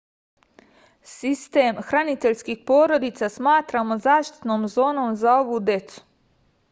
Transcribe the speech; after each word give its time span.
sistem 1.09 1.81
hraniteljskih 1.89 2.63
porodica 2.71 3.29
smatramo 3.35 3.99
zaštitnom 4.07 4.67
zonom 4.77 5.15
za 5.27 5.39
ovu 5.45 5.63
decu 5.71 6.05